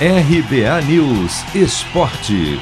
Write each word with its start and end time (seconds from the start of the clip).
RBA 0.00 0.82
News 0.88 1.54
Esporte. 1.54 2.58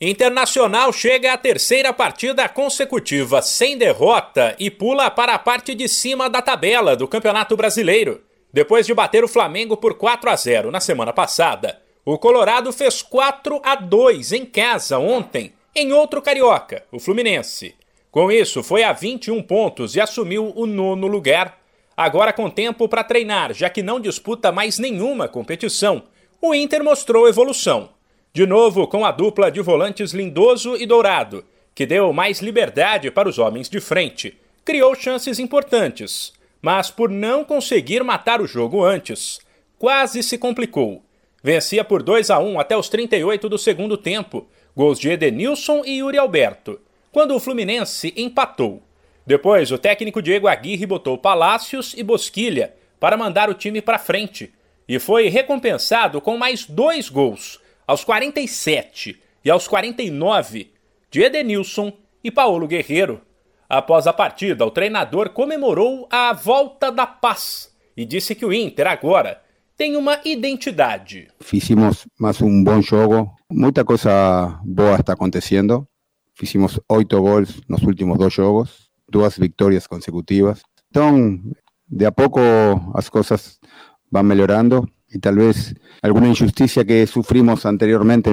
Internacional 0.00 0.90
chega 0.90 1.34
à 1.34 1.36
terceira 1.36 1.92
partida 1.92 2.48
consecutiva 2.48 3.42
sem 3.42 3.76
derrota 3.76 4.56
e 4.58 4.70
pula 4.70 5.10
para 5.10 5.34
a 5.34 5.38
parte 5.38 5.74
de 5.74 5.86
cima 5.86 6.30
da 6.30 6.40
tabela 6.40 6.96
do 6.96 7.06
Campeonato 7.06 7.58
Brasileiro. 7.58 8.22
Depois 8.50 8.86
de 8.86 8.94
bater 8.94 9.22
o 9.22 9.28
Flamengo 9.28 9.76
por 9.76 9.98
4 9.98 10.30
a 10.30 10.34
0 10.34 10.70
na 10.70 10.80
semana 10.80 11.12
passada, 11.12 11.82
o 12.02 12.16
Colorado 12.16 12.72
fez 12.72 13.02
4 13.02 13.60
a 13.62 13.74
2 13.74 14.32
em 14.32 14.46
casa 14.46 14.98
ontem, 14.98 15.52
em 15.76 15.92
outro 15.92 16.22
carioca, 16.22 16.84
o 16.90 16.98
Fluminense. 16.98 17.74
Com 18.10 18.32
isso, 18.32 18.62
foi 18.62 18.82
a 18.82 18.94
21 18.94 19.42
pontos 19.42 19.94
e 19.94 20.00
assumiu 20.00 20.54
o 20.56 20.64
nono 20.64 21.06
lugar. 21.06 21.57
Agora 21.98 22.32
com 22.32 22.48
tempo 22.48 22.88
para 22.88 23.02
treinar, 23.02 23.52
já 23.52 23.68
que 23.68 23.82
não 23.82 23.98
disputa 23.98 24.52
mais 24.52 24.78
nenhuma 24.78 25.28
competição, 25.28 26.04
o 26.40 26.54
Inter 26.54 26.82
mostrou 26.82 27.28
evolução 27.28 27.90
de 28.32 28.46
novo 28.46 28.86
com 28.86 29.04
a 29.04 29.10
dupla 29.10 29.50
de 29.50 29.60
volantes 29.60 30.12
Lindoso 30.12 30.76
e 30.76 30.86
Dourado, 30.86 31.44
que 31.74 31.84
deu 31.84 32.12
mais 32.12 32.40
liberdade 32.40 33.10
para 33.10 33.28
os 33.28 33.36
homens 33.36 33.68
de 33.68 33.80
frente, 33.80 34.38
criou 34.64 34.94
chances 34.94 35.40
importantes, 35.40 36.32
mas 36.62 36.88
por 36.88 37.10
não 37.10 37.44
conseguir 37.44 38.04
matar 38.04 38.40
o 38.40 38.46
jogo 38.46 38.84
antes, 38.84 39.40
quase 39.76 40.22
se 40.22 40.38
complicou. 40.38 41.02
Vencia 41.42 41.82
por 41.82 42.00
2 42.00 42.30
a 42.30 42.38
1 42.38 42.60
até 42.60 42.76
os 42.76 42.88
38 42.88 43.48
do 43.48 43.58
segundo 43.58 43.96
tempo, 43.96 44.46
gols 44.76 45.00
de 45.00 45.08
Edenilson 45.08 45.82
e 45.84 45.98
Yuri 45.98 46.18
Alberto, 46.18 46.80
quando 47.10 47.34
o 47.34 47.40
Fluminense 47.40 48.14
empatou. 48.16 48.82
Depois, 49.28 49.70
o 49.70 49.76
técnico 49.76 50.22
Diego 50.22 50.48
Aguirre 50.48 50.86
botou 50.86 51.18
Palácios 51.18 51.92
e 51.94 52.02
Bosquilha 52.02 52.74
para 52.98 53.14
mandar 53.14 53.50
o 53.50 53.54
time 53.54 53.82
para 53.82 53.98
frente 53.98 54.50
e 54.88 54.98
foi 54.98 55.28
recompensado 55.28 56.18
com 56.18 56.38
mais 56.38 56.64
dois 56.64 57.10
gols 57.10 57.60
aos 57.86 58.02
47 58.04 59.20
e 59.44 59.50
aos 59.50 59.68
49 59.68 60.72
de 61.10 61.20
Edenilson 61.20 61.92
e 62.24 62.30
Paulo 62.30 62.66
Guerreiro. 62.66 63.20
Após 63.68 64.06
a 64.06 64.14
partida, 64.14 64.64
o 64.64 64.70
treinador 64.70 65.28
comemorou 65.28 66.08
a 66.10 66.32
volta 66.32 66.90
da 66.90 67.06
paz 67.06 67.70
e 67.94 68.06
disse 68.06 68.34
que 68.34 68.46
o 68.46 68.52
Inter 68.54 68.86
agora 68.86 69.42
tem 69.76 69.94
uma 69.94 70.22
identidade. 70.24 71.28
Fizemos 71.38 72.06
mais 72.18 72.40
um 72.40 72.64
bom 72.64 72.80
jogo, 72.80 73.30
muita 73.52 73.84
coisa 73.84 74.58
boa 74.64 74.96
está 74.96 75.12
acontecendo. 75.12 75.86
Fizemos 76.32 76.80
oito 76.88 77.20
gols 77.20 77.60
nos 77.68 77.82
últimos 77.82 78.16
dois 78.16 78.32
jogos, 78.32 78.87
duas 79.08 79.38
vitórias 79.38 79.86
consecutivas. 79.86 80.62
Então, 80.90 81.40
de 81.86 82.04
a 82.06 82.12
pouco 82.12 82.40
as 82.94 83.08
coisas 83.08 83.58
vão 84.10 84.22
melhorando 84.22 84.88
y 85.10 85.18
tal 85.18 85.36
vez 85.36 85.74
alguna 86.02 86.28
injusticia 86.28 86.84
que 86.84 87.06
sufrimos 87.06 87.64
anteriormente 87.64 88.30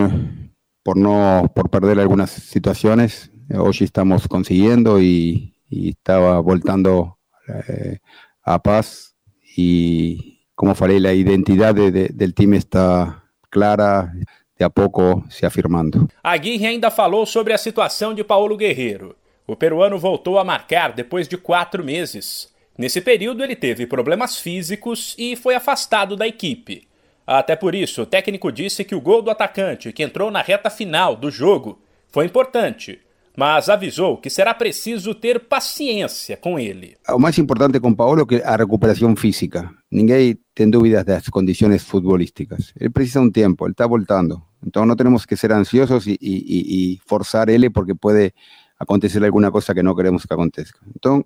por 0.84 0.98
no 0.98 1.50
por 1.56 1.70
perder 1.70 2.00
algunas 2.00 2.30
situaciones 2.30 3.32
hoy 3.54 3.76
estamos 3.82 4.28
consiguiendo 4.28 5.02
y, 5.02 5.56
y 5.70 5.90
estaba 5.90 6.40
voltando 6.40 7.18
eh, 7.48 8.00
a 8.44 8.60
paz 8.60 9.16
y 9.56 10.48
como 10.56 10.76
falei 10.76 11.00
la 11.00 11.14
identidad 11.14 11.76
de, 11.76 11.92
de, 11.92 12.10
del 12.14 12.34
time 12.34 12.58
está 12.58 13.24
clara 13.50 14.14
de 14.58 14.66
a 14.66 14.70
pouco 14.70 15.26
se 15.30 15.46
afirmando. 15.46 16.08
Aguirre 16.24 16.68
ainda 16.68 16.90
falou 16.90 17.26
sobre 17.26 17.54
a 17.54 17.58
situação 17.58 18.14
de 18.14 18.24
Paulo 18.24 18.56
Guerreiro. 18.56 19.16
O 19.48 19.56
peruano 19.56 20.00
voltou 20.00 20.40
a 20.40 20.44
marcar 20.44 20.92
depois 20.94 21.28
de 21.28 21.38
quatro 21.38 21.84
meses. 21.84 22.50
Nesse 22.78 23.00
período, 23.00 23.44
ele 23.44 23.56
teve 23.56 23.86
problemas 23.86 24.40
físicos 24.40 25.16
e 25.18 25.36
foi 25.36 25.56
afastado 25.56 26.16
da 26.16 26.28
equipe. 26.28 26.88
Até 27.28 27.56
por 27.56 27.74
isso, 27.74 28.02
o 28.02 28.06
técnico 28.06 28.52
disse 28.52 28.84
que 28.84 28.96
o 28.96 29.02
gol 29.02 29.22
do 29.22 29.32
atacante, 29.32 29.94
que 29.94 30.04
entrou 30.04 30.30
na 30.30 30.42
reta 30.42 30.70
final 30.70 31.16
do 31.16 31.32
jogo, 31.32 31.80
foi 32.08 32.26
importante, 32.26 33.00
mas 33.38 33.70
avisou 33.70 34.18
que 34.18 34.30
será 34.30 34.54
preciso 34.54 35.14
ter 35.14 35.40
paciência 35.42 36.38
com 36.38 36.60
ele. 36.60 36.96
O 37.10 37.20
mais 37.20 37.38
importante 37.38 37.80
com 37.80 37.94
Paulo 37.94 38.28
é 38.32 38.44
a 38.44 38.56
recuperação 38.56 39.16
física. 39.16 39.70
Ninguém 39.92 40.38
tem 40.54 40.70
dúvidas 40.70 41.04
das 41.04 41.30
condições 41.30 41.84
futebolísticas. 41.84 42.74
Ele 42.80 42.90
precisa 42.90 43.22
um 43.22 43.32
tempo, 43.32 43.66
ele 43.66 43.74
está 43.74 43.88
voltando. 43.88 44.42
Então 44.66 44.86
não 44.86 44.96
temos 44.96 45.26
que 45.26 45.36
ser 45.36 45.52
ansiosos 45.52 46.08
e, 46.08 46.18
e, 46.22 46.94
e 46.94 47.00
forçar 47.06 47.50
ele 47.50 47.70
porque 47.70 47.94
pode 47.94 48.34
acontecer 48.80 49.24
alguma 49.24 49.52
coisa 49.52 49.74
que 49.74 49.84
não 49.84 49.96
queremos 49.96 50.26
que 50.26 50.34
aconteça. 50.34 50.74
Então 50.96 51.24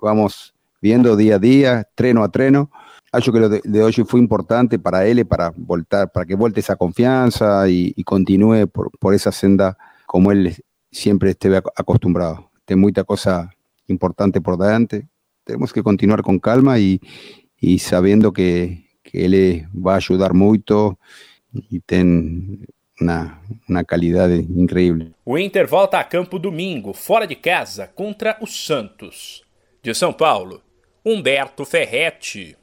vamos 0.00 0.54
viendo 0.80 1.16
día 1.16 1.36
a 1.36 1.38
día, 1.38 1.88
treno 1.94 2.22
a 2.22 2.28
treno. 2.28 2.70
Acho 3.12 3.32
que 3.32 3.40
lo 3.40 3.48
de, 3.48 3.60
de 3.64 3.82
hoy 3.82 3.92
fue 4.06 4.20
importante 4.20 4.78
para 4.78 5.06
él, 5.06 5.24
para 5.26 5.52
voltar, 5.56 6.10
para 6.12 6.26
que 6.26 6.34
volte 6.34 6.60
esa 6.60 6.76
confianza 6.76 7.68
y, 7.68 7.92
continúe 8.04 8.66
por, 8.66 9.14
esa 9.14 9.32
senda 9.32 9.76
como 10.06 10.32
él 10.32 10.54
siempre 10.90 11.30
esté 11.30 11.56
acostumbrado. 11.76 12.50
Tem 12.64 12.76
muita 12.76 13.04
cosa 13.04 13.50
importante 13.86 14.40
por 14.40 14.58
delante. 14.58 15.08
Tenemos 15.44 15.72
que 15.72 15.82
continuar 15.82 16.22
con 16.22 16.38
calma 16.40 16.78
y, 16.78 17.00
y 17.58 17.78
sabiendo 17.78 18.32
que, 18.32 18.86
que 19.02 19.24
él 19.24 19.68
va 19.74 19.94
a 19.94 19.96
ayudar 19.96 20.34
mucho 20.34 20.98
y 21.52 21.80
ten 21.80 22.66
una, 23.00 23.40
una 23.68 23.84
calidad 23.84 24.30
increíble. 24.30 25.12
O 25.24 25.38
Inter 25.38 25.66
volta 25.66 25.98
a 25.98 26.04
campo 26.04 26.38
domingo, 26.38 26.92
fora 26.92 27.26
de 27.26 27.36
casa, 27.36 27.88
contra 27.88 28.38
o 28.40 28.46
Santos. 28.46 29.44
De 29.82 29.92
São 29.92 30.12
Paulo, 30.12 30.62
Humberto 31.04 31.64
Ferretti. 31.64 32.56